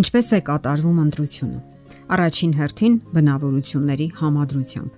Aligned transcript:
Ինչպես 0.00 0.28
է 0.32 0.38
կատարվում 0.46 0.98
ընտրությունը։ 1.02 1.58
Առաջին 2.14 2.52
հերթին 2.56 2.94
բնավորությունների 3.16 4.06
համադրությամբ։ 4.20 4.94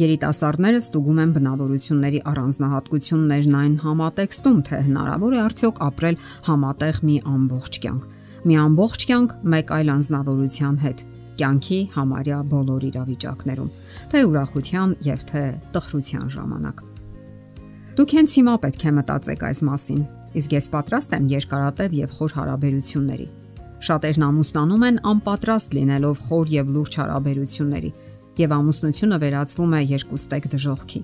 Երիտասարդները 0.00 0.78
ստուգում 0.80 1.18
են 1.24 1.34
բնավորությունների 1.34 2.20
առանձնահատկություններն 2.30 3.56
այն 3.60 3.74
համատեքստում, 3.84 4.62
թե 4.70 4.80
հնարավոր 4.86 5.36
է 5.36 5.40
արդյոք 5.44 5.82
ապրել 5.88 6.18
համատեղ 6.48 7.00
մի 7.10 7.16
ամբողջ 7.36 7.80
կյանք։ 7.84 8.08
Մի 8.46 8.58
ամբողջ 8.64 9.06
կյանք 9.12 9.36
մեկ 9.56 9.72
այլ 9.76 9.94
անznավորության 9.96 10.76
հետ, 10.86 11.06
կյանքի 11.36 11.80
համարյա 12.00 12.38
բոլոր 12.56 12.90
իրավիճակներում, 12.96 13.72
թե 14.08 14.26
ուրախության 14.30 14.94
եւ 15.12 15.26
թե 15.36 15.42
տխրության 15.76 16.28
ժամանակ։ 16.36 16.84
Դուք 17.96 18.14
հենց 18.16 18.36
հիմա 18.40 18.54
պետք 18.64 18.86
է 18.86 18.92
մտածեք 19.00 19.48
այս 19.50 19.66
մասին, 19.68 20.06
իսկ 20.40 20.56
ես 20.56 20.70
պատրաստ 20.76 21.18
եմ 21.20 21.34
երկարատև 21.36 21.98
եւ 22.06 22.16
խոր 22.16 22.40
հարաբերությունների 22.40 23.28
Շատերն 23.84 24.24
ամուսնանում 24.24 24.84
են 24.86 24.98
անպատրաստ 25.10 25.74
լինելով 25.76 26.20
խոր 26.26 26.52
եւ 26.52 26.70
լուրջ 26.76 26.94
հարաբերությունների, 26.96 27.90
եւ 28.40 28.54
ամուսնությունը 28.56 29.18
վերածվում 29.20 29.76
է 29.76 29.80
երկուստեք 29.90 30.48
դժողքի։ 30.56 31.00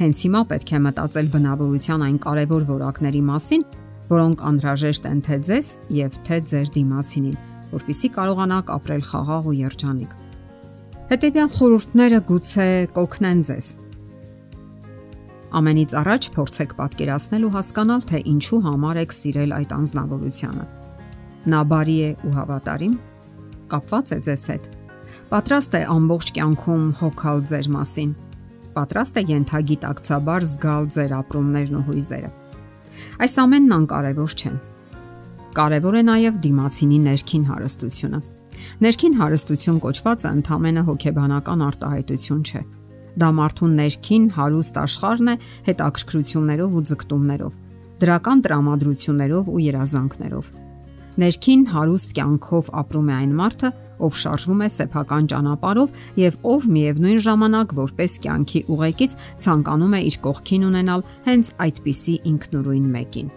Հենց 0.00 0.22
հիմա 0.24 0.42
պետք 0.52 0.72
է 0.72 0.80
մտածել 0.86 1.28
բնավորության 1.36 2.04
այն 2.08 2.18
կարևոր 2.24 2.66
որակների 2.72 3.22
մասին, 3.28 3.62
որոնք 4.08 4.44
անհրաժեշտ 4.48 5.08
են 5.12 5.20
թե 5.28 5.38
ձեզ 5.52 5.68
եւ 6.00 6.18
թե 6.26 6.38
ձեր 6.48 6.72
դիմացինին, 6.72 7.38
որpիսի 7.76 8.08
կարողանաք 8.16 8.72
ապրել 8.72 9.02
խաղաղ 9.12 9.48
ու 9.52 9.56
երջանիկ։ 9.62 10.18
Հետևյալ 11.12 11.48
խորհուրդները 11.60 12.20
գուցե 12.32 12.68
կօգնեն 12.96 13.40
ձեզ։ 13.52 13.66
Ամենից 15.52 15.90
առաջ 16.00 16.28
փորձեք 16.32 16.70
պատկերացնել 16.80 17.42
ու 17.44 17.56
հասկանալ, 17.60 18.06
թե 18.08 18.22
ինչու 18.32 18.62
համար 18.64 19.02
եք 19.02 19.18
սիրել 19.20 19.50
այդ 19.60 19.74
անznավորությունը 19.76 20.81
Նա 21.42 21.60
բարի 21.66 21.94
է 22.06 22.10
ու 22.22 22.32
հավատարիմ, 22.36 22.92
կապված 23.72 24.10
է 24.14 24.18
ձեզ 24.26 24.42
հետ։ 24.52 24.66
Պատրաստ 25.32 25.72
է 25.74 25.80
ամբողջ 25.90 26.28
կյանքում 26.36 26.84
հոգալ 27.00 27.42
ձեր 27.50 27.68
մասին։ 27.72 28.12
Պատրաստ 28.76 29.18
է 29.18 29.24
յենթագիտակցաբար 29.30 30.46
զգալ 30.52 30.86
ձեր 30.94 31.14
ապրումներն 31.18 31.80
ու 31.80 31.82
հույզերը։ 31.88 32.30
Այս 33.26 33.34
ամենն 33.42 33.74
անկարևոր 33.78 34.36
չեն։ 34.38 34.56
Կարևոր 35.58 35.98
է 35.98 36.04
նաև 36.12 36.38
դիմացինի 36.46 36.98
ներքին 37.10 37.44
հարստությունը։ 37.50 38.22
Ներքին 38.86 39.18
հարստություն 39.18 39.82
կոչվածը 39.82 40.32
ընդհանրապես 40.38 40.88
հոգեբանական 40.92 41.64
արտահայտություն 41.66 42.42
չէ։ 42.46 42.62
Դա 43.18 43.28
մարդու 43.42 43.74
ներքին 43.82 44.24
հարուստ 44.38 44.82
աշխարհն 44.86 45.32
է 45.32 45.36
հետաքրքրություններով 45.66 46.76
ու 46.78 46.84
ձգտումներով, 46.92 47.56
դրական 48.02 48.44
տրամադրություններով 48.46 49.50
ու 49.52 49.62
երազանքներով 49.66 50.61
Ներքին 51.20 51.64
հարուստ 51.68 52.12
կյանքով 52.16 52.68
ապրում 52.80 53.08
է 53.10 53.14
այն 53.18 53.32
մարդը, 53.36 53.70
ով 54.02 54.14
շարժվում 54.16 54.62
է 54.64 54.68
սեփական 54.72 55.26
ճանապարհով 55.32 55.98
եւ 56.22 56.38
ով 56.52 56.68
միևնույն 56.72 57.20
ժամանակ 57.26 57.74
որպես 57.76 58.16
կյանքի 58.24 58.62
ուղեկից 58.72 59.16
ցանկանում 59.44 59.92
է 59.92 60.00
իր 60.08 60.16
կողքին 60.24 60.64
ունենալ 60.70 61.04
հենց 61.26 61.50
այդպիսի 61.66 62.16
ինքնուրույն 62.32 62.88
մեկին։ 62.96 63.28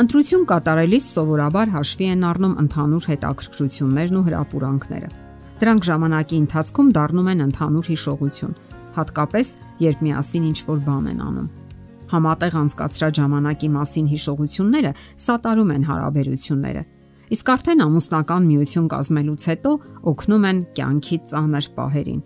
Ընտրություն 0.00 0.44
կատարելիս 0.50 1.06
սովորաբար 1.14 1.72
հաշվի 1.76 2.10
են 2.10 2.26
առնում 2.30 2.58
ընդհանուր 2.64 3.08
հետաքրքրություններն 3.14 4.20
ու 4.20 4.26
հրապուրանքները։ 4.26 5.14
Դրանք 5.60 5.88
ժամանակի 5.90 6.36
ընթացքում 6.40 6.92
դառնում 6.98 7.32
են 7.36 7.46
ընդհանուր 7.46 7.94
հիշողություն, 7.94 8.58
հատկապես 8.98 9.56
երբ 9.86 10.04
միասին 10.08 10.50
ինչ-որ 10.50 10.84
բան 10.88 11.10
են 11.14 11.24
անում 11.30 11.50
համատեղ 12.10 12.56
անցկացրած 12.60 13.20
ժամանակի 13.20 13.68
մասին 13.76 14.06
հիշողությունները 14.10 14.92
սատարում 15.24 15.72
են 15.76 15.86
հարաբերությունները։ 15.90 16.82
Իսկ 17.30 17.50
արդեն 17.54 17.82
ամուսնական 17.86 18.46
միություն 18.50 18.86
կազմելուց 18.90 19.42
հետո 19.50 19.72
օգնում 20.10 20.46
են 20.50 20.62
կյանքի 20.76 21.18
ծանր 21.30 21.66
պահերին։ 21.76 22.22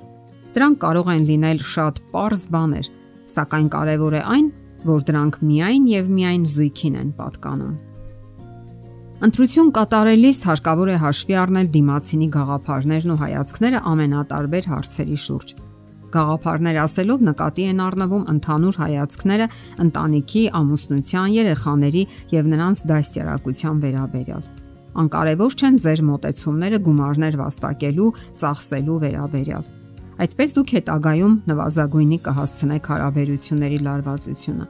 Դրանք 0.55 0.79
կարող 0.85 1.11
են 1.15 1.27
լինել 1.29 1.59
շատ 1.75 1.99
པարզ 2.15 2.45
բաներ, 2.55 2.87
սակայն 3.35 3.69
կարևոր 3.75 4.15
է 4.15 4.23
այն, 4.35 4.47
որ 4.85 5.05
դրանք 5.09 5.37
միայն 5.45 5.85
եւ 5.93 6.09
միայն 6.15 6.47
զույգին 6.55 6.97
են 7.03 7.11
պատկանում։ 7.19 7.75
Ընտրություն 9.25 9.71
կատարելիս 9.77 10.39
հարկավոր 10.49 10.89
է 10.95 10.97
հաշվի 11.05 11.37
առնել 11.45 11.69
դիմացինի 11.75 12.27
գաղափարներն 12.35 13.13
ու 13.15 13.21
հայացքները 13.25 13.85
ամենատարբեր 13.93 14.69
հարցերի 14.75 15.19
շուրջ 15.25 15.55
Գաղափարներ 16.15 16.77
ասելով 16.85 17.23
նկատի 17.27 17.65
են 17.75 17.81
առնվում 17.85 18.27
ընդհանուր 18.35 18.77
հայացքները 18.85 19.47
ընտանիքի, 19.85 20.43
ամուսնության, 20.61 21.33
երեխաների 21.35 22.03
եւ 22.35 22.51
նրանց 22.55 22.83
դաստիարակության 22.91 23.81
վերաբերյալ։ 23.85 24.45
Անկարևոր 24.95 25.57
չեն 25.59 25.79
ձեր 25.83 26.03
մտեցումները 26.07 26.79
գումարներ 26.87 27.39
վաստակելու, 27.41 28.13
ծախսելու 28.45 28.99
վերաբերյալ։ 29.05 29.65
Այդպես 30.15 30.55
դուք 30.55 30.73
հետագայում 30.79 31.35
նվազագույնի 31.51 32.19
կհասցնեք 32.29 32.89
հարաբերությունների 32.95 33.79
լարվածությունը։ 33.89 34.67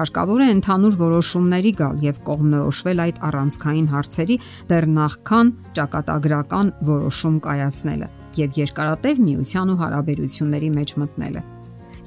Հարկավոր 0.00 0.44
է 0.44 0.48
ընդհանուր 0.54 0.94
որոշումների 1.00 1.72
գալ 1.80 1.98
եւ 2.06 2.22
կողմնորոշվել 2.30 3.02
այդ 3.04 3.20
առանցքային 3.30 3.90
հարցերի 3.96 4.38
դեռ 4.70 4.88
նախքան 5.00 5.52
ճակատագրական 5.80 6.72
որոշում 6.94 7.42
կայացնելը 7.50 8.10
եւ 8.38 8.58
երկարատև 8.60 9.24
միության 9.24 9.72
ու 9.72 9.78
հարաբերությունների 9.80 10.70
մեջ 10.76 10.94
մտնելը։ 11.02 11.42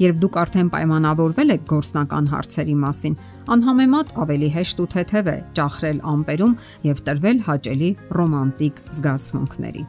Երբ 0.01 0.21
դուք 0.23 0.37
արդեն 0.41 0.69
պայմանավորվել 0.73 1.53
եք 1.53 1.65
գործնական 1.69 2.29
հարցերի 2.33 2.75
մասին, 2.83 3.17
անհամեմատ 3.53 4.13
ավելի 4.23 4.49
հեշտ 4.55 4.79
ու 4.83 4.87
թեթև 4.93 5.29
է 5.29 5.35
ճախրել 5.59 5.99
ամպերում 6.13 6.55
եւ 6.87 7.01
տրվել 7.09 7.41
հաճելի 7.47 7.89
ռոմանտիկ 8.17 8.81
զգացմունքների։ 8.97 9.83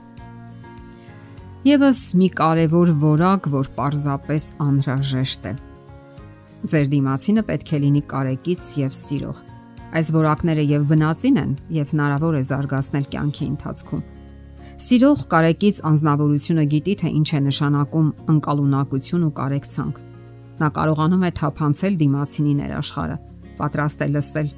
Եվս 1.64 2.00
մի 2.20 2.28
կարևոր 2.40 2.90
որակ, 3.00 3.46
որ 3.54 3.70
պարզապես 3.78 4.48
անհրաժեշտ 4.64 5.48
է։ 5.48 5.54
Ձեր 6.64 6.90
դիմացինը 6.92 7.44
պետք 7.48 7.72
է 7.72 7.80
լինի 7.84 8.02
կարեկից 8.12 8.68
եւ 8.84 8.98
սիրող։ 9.00 9.40
Այս 9.94 10.10
որակները 10.18 10.64
եւ 10.74 10.84
բնածին 10.90 11.40
են 11.44 11.56
եւ 11.78 11.94
հնարավոր 11.94 12.36
է 12.40 12.42
զարգացնել 12.50 13.08
կյանքի 13.14 13.48
ընթացքում 13.54 14.04
Սիրող 14.84 15.20
կարեկից 15.32 15.78
անznավորությունը 15.88 16.62
գիտի 16.68 16.94
թե 17.00 17.10
ինչ 17.16 17.28
է 17.36 17.38
նշանակում 17.44 18.08
անկալունակություն 18.34 19.22
ու 19.24 19.30
կարեկցանք։ 19.38 20.00
Նա 20.60 20.68
կարողանում 20.76 21.24
է 21.24 21.30
թափանցել 21.38 21.96
դիմացինի 22.02 22.52
ներաշխարը, 22.58 23.16
պատրաստ 23.60 24.04
է 24.04 24.08
լսել, 24.12 24.50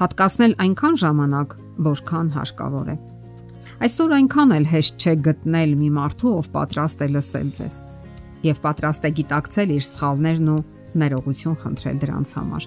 հատկացնել 0.00 0.56
այնքան 0.64 0.96
ժամանակ, 1.04 1.56
որքան 1.88 2.30
հարկավոր 2.38 2.88
է։ 2.94 2.96
Այսօր 3.84 4.14
այնքան 4.24 4.56
էլ 4.56 4.68
հեշտ 4.72 5.04
չէ 5.04 5.14
գտնել 5.28 5.76
մի 5.84 5.90
մարդու, 6.00 6.32
ով 6.40 6.48
պատրաստ 6.56 7.04
է 7.04 7.08
լսել 7.12 7.48
ձեզ 7.60 7.76
եւ 8.44 8.60
պատրաստ 8.64 9.04
է 9.04 9.10
գիտակցել 9.20 9.74
իր 9.74 9.84
սխալներն 9.84 10.48
ու 10.54 10.60
ներողություն 11.04 11.60
խնդրել 11.60 12.00
դրանց 12.04 12.32
համար։ 12.38 12.66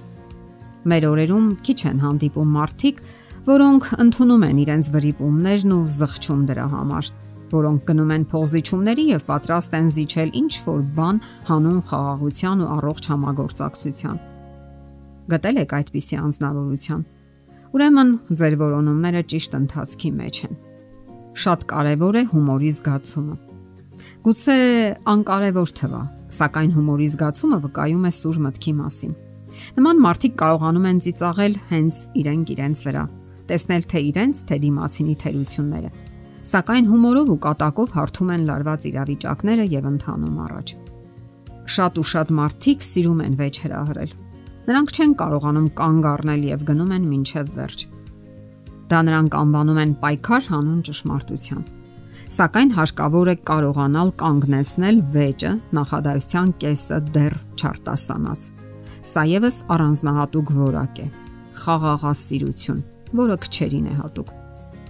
Մեր 0.88 1.06
օրերում 1.08 1.48
քիչ 1.66 1.80
են 1.90 2.02
հանդիպում 2.06 2.54
մարդիկ, 2.58 3.02
որոնք 3.48 3.86
ընդունում 4.04 4.44
են 4.44 4.58
իրենց 4.60 4.88
վրիպումներն 4.92 5.74
ու 5.78 5.84
զղջում 5.98 6.40
դրա 6.50 6.64
համար, 6.74 7.10
որոնք 7.48 7.84
գնում 7.88 8.10
են 8.12 8.24
փողզիչումների 8.32 9.04
եւ 9.08 9.22
պատրաստ 9.28 9.76
են 9.78 9.86
զիջել 9.96 10.32
ինչ 10.42 10.54
որ 10.68 10.82
բան 10.98 11.22
հանուն 11.48 11.78
խաղաղության 11.88 12.64
ու 12.66 12.72
առողջ 12.76 13.08
համագործակցության։ 13.12 14.18
Գտել 15.32 15.62
եք 15.64 15.76
այդպիսի 15.78 16.20
անznավորության։ 16.28 17.06
Ուրեմն 17.78 18.12
ձեր 18.42 18.58
որոնումները 18.64 19.22
ճիշտ 19.32 19.56
ընթացքի 19.58 20.12
մեջ 20.18 20.40
են։ 20.48 20.58
Շատ 21.38 21.64
կարևոր 21.72 22.18
է 22.18 22.24
հումորի 22.32 22.72
զգացումը։ 22.78 23.36
Գուցե 24.28 24.58
անկարևոր 25.14 25.72
թվա, 25.78 26.02
սակայն 26.36 26.72
հումորի 26.76 27.08
զգացումը 27.16 27.60
վկայում 27.64 28.08
է 28.08 28.12
սուր 28.18 28.42
մտքի 28.48 28.74
մասին։ 28.82 29.14
Նման 29.78 30.02
մարդիկ 30.04 30.36
կարողանում 30.42 30.88
են 30.92 31.00
ծիծաղել 31.06 31.56
հենց 31.72 32.02
իրենք 32.22 32.52
իրենց 32.58 32.82
վրա, 32.88 33.04
տեսնել 33.50 33.84
թե 33.92 34.02
իրենց, 34.12 34.44
թե 34.48 34.58
դիմացինի 34.64 35.16
թերությունները։ 35.24 35.92
Սակայն 36.48 36.86
հումորով 36.88 37.32
ու 37.34 37.40
կատակով 37.44 37.96
հարթում 37.98 38.30
են 38.38 38.44
լարված 38.48 38.86
իրավիճակները 38.88 39.66
եւ 39.68 39.88
ընթանում 39.92 40.38
առաջ։ 40.48 40.74
Շատ 41.68 41.98
ու 42.00 42.06
շատ 42.12 42.30
մարդիկ 42.38 42.86
սիրում 42.88 43.24
են 43.28 43.36
վեճ 43.42 43.60
հրահրել։ 43.68 44.12
Նրանք 44.68 44.94
չեն 44.96 45.14
կարողանում 45.20 45.68
կանգ 45.80 46.08
առնել 46.12 46.42
եւ 46.48 46.64
գնում 46.68 46.94
են 46.98 47.10
մինչև 47.12 47.52
վերջ։ 47.58 47.84
Դա 48.88 49.00
նրանք 49.08 49.38
անվանում 49.42 49.82
են 49.84 49.94
պայքար 50.04 50.44
հանուն 50.48 50.82
ճշմարտության։ 50.88 51.64
Սակայն 52.38 52.72
հարկավոր 52.76 53.28
է 53.32 53.36
կարողանալ 53.48 54.10
կանգնեցնել 54.24 54.98
վեճը 55.16 55.52
նախադասության 55.78 56.50
կեսը 56.64 57.00
դեռ 57.16 57.38
չարտասանած։ 57.60 58.52
Սա 59.08 59.24
եւս 59.32 59.64
առանձնահատուկ 59.76 60.54
որակ 60.60 61.02
է։ 61.04 61.08
Խաղաղասիրություն 61.64 62.86
որը 63.22 63.38
քչերին 63.46 63.88
է 63.88 63.96
հատուկ։ 64.02 64.34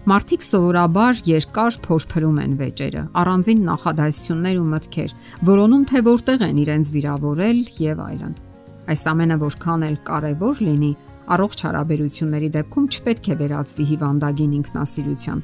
Մարդիկ 0.07 0.43
սովորաբար 0.47 1.21
երկար 1.27 1.77
փորփրում 1.83 2.37
են 2.43 2.53
վեճերը, 2.61 3.03
առանձին 3.21 3.63
նախադասություններ 3.67 4.59
ու 4.61 4.67
մտքեր, 4.71 5.15
որոնում 5.51 5.83
թե 5.91 6.01
որտեղ 6.07 6.45
են 6.47 6.61
իրենց 6.63 6.91
վիրավորել 6.95 7.59
եւ 7.83 8.01
այլն։ 8.07 8.35
Այս 8.87 9.01
ամենը 9.11 9.37
որքան 9.43 9.87
էլ 9.87 9.97
կարևոր 10.07 10.61
լինի, 10.63 10.91
առողջ 11.27 11.63
հարաբերությունների 11.67 12.49
դեպքում 12.55 12.87
չպետք 12.87 13.27
է 13.27 13.39
վերածվի 13.41 13.87
հիվանդագին 13.91 14.53
ինքնասիրության, 14.61 15.41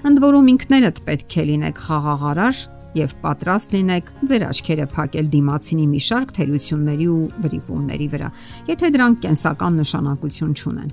Ընդ 0.00 0.20
որում 0.22 0.46
ինքներդ 0.54 0.98
պետք 1.04 1.34
է 1.36 1.42
լինեք 1.50 1.80
խաղաղարար 1.84 2.60
եւ 2.96 3.12
պատրաստ 3.24 3.74
լինեք 3.76 4.08
ձեր 4.30 4.44
աչքերը 4.48 4.86
փակել 4.94 5.28
դիմացինի 5.34 5.86
մի 5.90 6.00
շարք 6.06 6.32
թերությունների 6.38 7.08
ու 7.12 7.20
վրիպումների 7.44 8.08
վրա, 8.14 8.32
եթե 8.72 8.92
դրանք 8.96 9.22
կենսական 9.26 9.78
նշանակություն 9.84 10.56
չունեն։ 10.56 10.90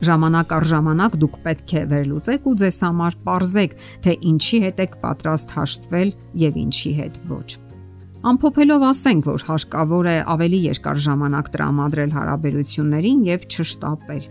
Ժամանակ 0.00 0.52
առ 0.56 0.64
ժամանակ 0.70 1.16
դուք 1.20 1.34
պետք 1.44 1.72
է 1.76 1.80
վերլուծեք 1.90 2.46
ու 2.48 2.54
ձեզ 2.60 2.78
համար 2.86 3.16
ողրզեք, 3.26 3.74
թե 4.04 4.12
ինչի 4.30 4.60
հետ 4.64 4.78
եք 4.84 4.94
պատրաստ 5.02 5.52
հաշտվել 5.56 6.12
եւ 6.40 6.60
ինչի 6.60 6.92
հետ 7.00 7.18
ոչ։ 7.30 7.48
Ամփոփելով 8.20 8.82
ասենք, 8.84 9.28
որ 9.28 9.44
հարկավոր 9.48 10.08
է 10.10 10.16
ավելի 10.28 10.58
երկար 10.70 10.98
ժամանակ 11.04 11.46
տրամադրել 11.54 12.10
հարաբերություններին 12.16 13.20
եւ 13.28 13.46
չշտապել։ 13.48 14.24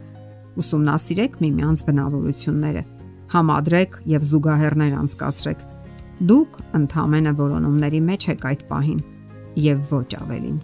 Ուսումնասիրեք 0.62 1.38
միմյանց 1.42 1.84
բնավորությունները, 1.90 2.84
համադրեք 3.34 3.98
եւ 4.14 4.28
զուգահեռներ 4.30 4.94
անցկացրեք։ 5.00 5.66
Դուք 6.30 6.60
ընդհանրապես 6.80 7.40
որոնումների 7.40 8.02
մեջ 8.10 8.30
եք 8.34 8.46
այդ 8.50 8.64
պահին 8.70 9.02
եւ 9.70 9.94
ոչ 9.94 10.10
ավելին։ 10.20 10.60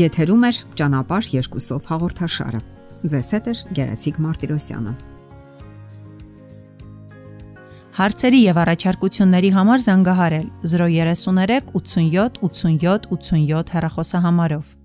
Եթերում 0.00 0.44
է 0.46 0.52
ճանապարհ 0.80 1.32
երկուսով 1.34 1.88
հաղորդաշարը։ 1.90 2.60
Ձեզ 3.00 3.28
հետ 3.32 3.46
է 3.48 3.52
Գեղեցիկ 3.76 4.16
Մարտիրոսյանը։ 4.20 4.90
Հարցերի 8.00 8.40
եւ 8.42 8.58
առաջարկությունների 8.64 9.50
համար 9.56 9.84
զանգահարել 9.86 10.44
033 10.74 11.72
87 11.80 12.38
87 12.44 13.08
87 13.16 13.72
հեռախոսահամարով։ 13.76 14.79